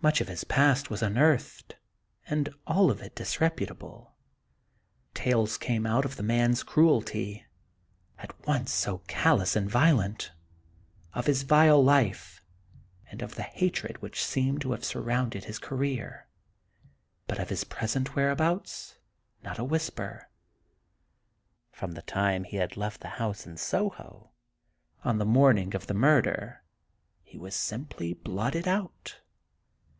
[0.00, 1.74] Much of his past was unearthed,
[2.28, 4.14] and all disreputable;
[5.12, 7.44] tales came out of the man's cruelty,
[8.16, 9.72] at once so callous and Dr.
[9.86, 10.22] Jekyll and Mr.
[10.22, 10.22] Hyde.
[10.22, 12.42] 17 violent, ŌĆö of his vile life,
[13.10, 16.92] and of the hatred which seemed to have surrounded his ca reer, ŌĆö
[17.26, 18.98] but of his present whereabouts,
[19.42, 20.30] not a whisper.
[21.72, 24.30] From the time he had left the house in Soho,
[25.02, 26.62] on the morning of the murder,
[27.20, 29.20] he was simply blotted out.